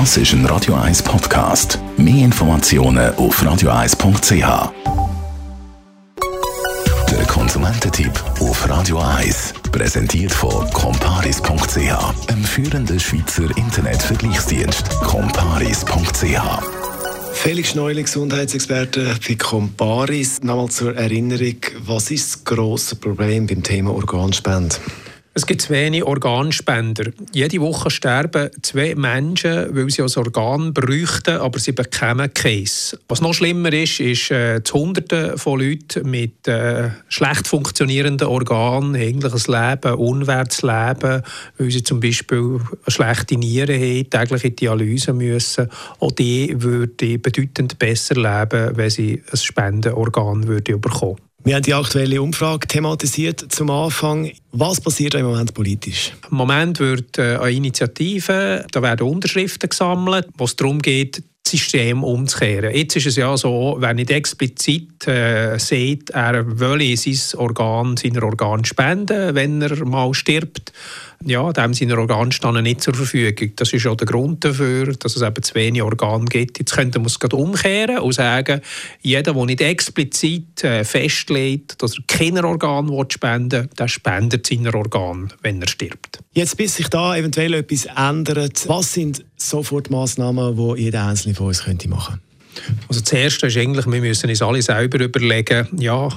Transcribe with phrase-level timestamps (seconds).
[0.00, 1.78] Das ist ein Radio 1 Podcast.
[1.96, 4.72] Mehr Informationen auf radio1.ch.
[7.12, 14.90] Der Konsumententipp auf Radio 1 präsentiert von comparis.ch, einem führenden Schweizer Internetvergleichsdienst.
[15.02, 16.42] comparis.ch
[17.32, 20.42] Felix Neule, Gesundheitsexperte bei Comparis.
[20.42, 24.74] Nochmal zur Erinnerung, was ist das grosse Problem beim Thema Organspende?
[25.36, 27.10] Es gibt zu wenig Organspender.
[27.32, 32.96] Jede Woche sterben zwei Menschen, weil sie ein Organ bräuchten, aber sie bekommen keins.
[33.08, 38.94] Was noch schlimmer ist, ist, äh, dass Hunderte von Leuten mit äh, schlecht funktionierenden Organen
[38.94, 41.22] eigentlich ein Leben, unwertes Leben,
[41.58, 45.68] weil sie zum Beispiel eine schlechte Niere haben, täglich die Dialyse müssen.
[45.98, 51.74] Auch die würden bedeutend besser leben, wenn sie ein Spendenorgan würden bekommen wir haben die
[51.74, 54.32] aktuelle Umfrage thematisiert zum Anfang.
[54.52, 56.12] Was passiert im Moment politisch?
[56.30, 61.50] Im Moment wird äh, eine Initiative, da werden Unterschriften gesammelt, wo es darum geht, das
[61.50, 62.74] System umzukehren.
[62.74, 68.22] Jetzt ist es ja so, wenn nicht explizit äh, sieht, er wolle sein Organ, seiner
[68.22, 70.72] Organ spenden, wenn er mal stirbt,
[71.24, 73.52] ja, dem seine Organe stehen nicht zur Verfügung.
[73.56, 76.58] Das ist auch der Grund dafür, dass es eben zu wenig Organe gibt.
[76.58, 78.60] Jetzt könnte man es gerade umkehren und sagen,
[79.00, 84.74] jeder, der nicht explizit äh, festlegt, dass er keine Organe spenden will, der spendet seine
[84.74, 86.20] Organe, wenn er stirbt.
[86.32, 91.62] Jetzt, bis sich da eventuell etwas ändert, was sind Sofortmaßnahmen, die jeder Einzelne von uns
[91.64, 92.33] könnte machen könnte?
[92.88, 96.08] Also das Erste ist eigentlich, wir müssen uns alle selber überlegen, ja,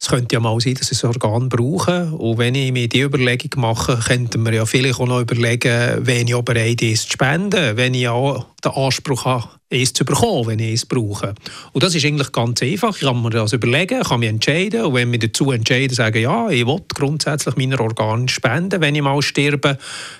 [0.00, 2.12] es könnte ja mal sein, dass ich ein Organ brauche.
[2.12, 6.28] Und wenn ich mir die Überlegung mache, könnte man ja vielleicht auch noch überlegen, wenn
[6.28, 10.46] ich auch bereit ist zu spenden, wenn ich auch den Anspruch habe, es zu bekommen,
[10.46, 11.34] wenn ich es brauche.
[11.72, 12.94] Und das ist eigentlich ganz einfach.
[12.94, 14.84] Ich kann mir das überlegen, kann mich entscheiden.
[14.84, 19.02] Und wenn ich dazu entscheide, sagen, ja, ich will grundsätzlich meine Organe spenden, wenn ich
[19.02, 19.78] mal sterbe,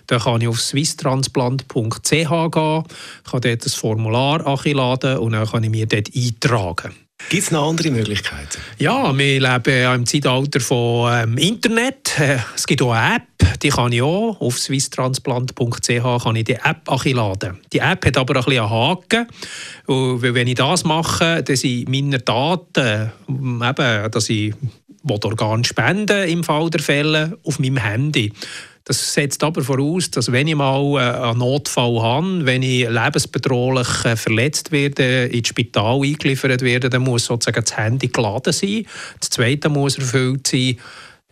[0.09, 1.71] dann kann ich auf swisstransplant.ch
[2.11, 7.08] gehen, kann dort das Formular anladen und dann kann ich mir dort eintragen.
[7.29, 8.59] Gibt es noch andere Möglichkeiten?
[8.79, 12.19] Ja, wir leben im Zeitalter von ähm, Internet.
[12.19, 16.55] Äh, es gibt auch eine App, die kann ich auch auf swisstransplant.ch kann ich die
[16.55, 17.59] App laden.
[17.71, 19.27] Die App hat aber ein bisschen einen Haken,
[19.87, 24.55] weil wenn ich das mache, dann sind meine Daten, eben, dass ich
[25.27, 28.33] Organ spenden im Fall der Fälle auf meinem Handy.
[28.89, 34.07] Das setzt aber voraus, dass wenn ich mal äh, einen Notfall habe, wenn ich lebensbedrohlich
[34.07, 38.87] äh, verletzt werde, ins Spital eingeliefert werde, dann muss sozusagen das Handy geladen sein.
[39.21, 40.79] Das zweite muss erfüllt sein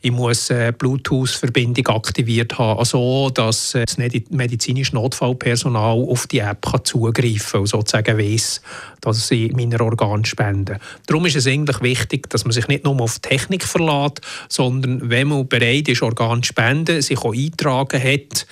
[0.07, 6.65] ich muss eine Bluetooth-Verbindung aktiviert haben, also dass äh, das medizinische Notfallpersonal auf die App
[6.65, 8.63] kann zugreifen kann und sozusagen weiss,
[9.01, 10.79] dass sie meine Organe spenden.
[11.07, 15.27] Darum ist es eigentlich wichtig, dass man sich nicht nur auf Technik verlässt, sondern wenn
[15.27, 18.47] man bereit ist, Organe zu spenden, sich auch eintragen hat,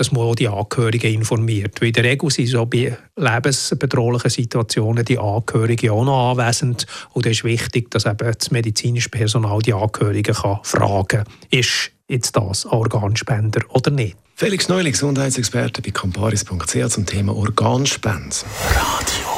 [0.00, 1.78] dass man auch die Angehörigen informiert.
[1.78, 6.86] Weil in der Regel sind so bei lebensbedrohlichen Situationen die Angehörigen auch noch anwesend.
[7.12, 11.90] Und es ist wichtig, dass eben das medizinische Personal die Angehörigen kann fragen kann, ist
[12.08, 14.16] jetzt das Organspender oder nicht.
[14.36, 18.36] Felix Neuling, Gesundheitsexperte bei comparis.ch zum Thema Organspende.
[18.70, 19.28] Radio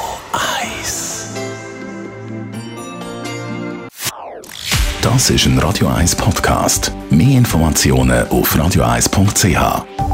[0.77, 1.27] 1
[5.01, 6.93] Das ist ein Radio 1 Podcast.
[7.09, 10.12] Mehr Informationen auf radio1.ch.